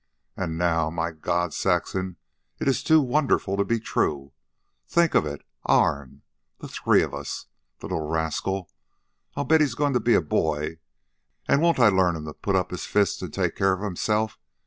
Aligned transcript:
And 0.35 0.57
now... 0.57 0.89
my 0.89 1.11
God, 1.11 1.53
Saxon, 1.53 2.15
it's 2.57 2.81
too 2.81 2.99
wonderful 3.01 3.55
to 3.55 3.63
be 3.63 3.79
true. 3.79 4.33
Think 4.87 5.13
of 5.13 5.27
it! 5.27 5.43
Ourn! 5.67 6.23
The 6.57 6.67
three 6.67 7.03
of 7.03 7.13
us! 7.13 7.45
The 7.81 7.85
little 7.85 8.07
rascal! 8.09 8.71
I 9.35 9.43
bet 9.43 9.61
he's 9.61 9.75
goin' 9.75 9.93
to 9.93 9.99
be 9.99 10.15
a 10.15 10.21
boy. 10.23 10.79
An' 11.47 11.61
won't 11.61 11.77
I 11.79 11.89
learn 11.89 12.15
'm 12.15 12.25
to 12.25 12.33
put 12.33 12.55
up 12.55 12.71
his 12.71 12.87
fists 12.87 13.21
an' 13.21 13.29
take 13.29 13.55
care 13.55 13.73
of 13.73 13.81
himself! 13.81 14.39